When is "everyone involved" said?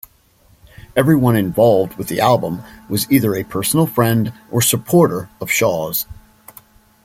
0.95-1.93